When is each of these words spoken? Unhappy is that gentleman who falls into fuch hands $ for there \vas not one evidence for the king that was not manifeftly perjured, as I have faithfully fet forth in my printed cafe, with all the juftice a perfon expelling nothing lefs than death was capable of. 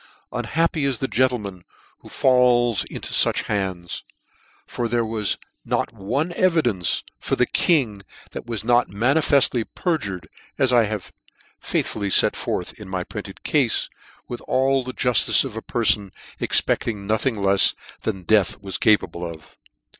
Unhappy 0.31 0.83
is 0.83 0.97
that 0.97 1.11
gentleman 1.11 1.63
who 1.99 2.09
falls 2.09 2.83
into 2.85 3.13
fuch 3.13 3.43
hands 3.43 4.01
$ 4.67 4.71
for 4.71 4.87
there 4.87 5.05
\vas 5.05 5.37
not 5.63 5.93
one 5.93 6.33
evidence 6.33 7.03
for 7.19 7.35
the 7.35 7.45
king 7.45 8.01
that 8.31 8.47
was 8.47 8.63
not 8.63 8.87
manifeftly 8.89 9.63
perjured, 9.75 10.27
as 10.57 10.73
I 10.73 10.85
have 10.85 11.11
faithfully 11.59 12.09
fet 12.09 12.35
forth 12.35 12.79
in 12.79 12.89
my 12.89 13.03
printed 13.03 13.43
cafe, 13.43 13.89
with 14.27 14.41
all 14.47 14.83
the 14.83 14.93
juftice 14.93 15.45
a 15.45 15.61
perfon 15.61 16.09
expelling 16.39 17.05
nothing 17.05 17.35
lefs 17.35 17.75
than 18.01 18.23
death 18.23 18.59
was 18.59 18.79
capable 18.79 19.23
of. 19.23 19.55